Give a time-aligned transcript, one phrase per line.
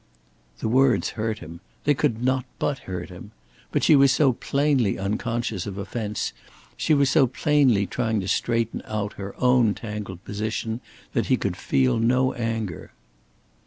[0.61, 1.59] The words hurt him.
[1.83, 3.29] They could not but hurt him.
[3.71, 6.33] But she was so plainly unconscious of offence,
[6.75, 10.81] she was so plainly trying to straighten out her own tangled position,
[11.13, 12.93] that he could feel no anger.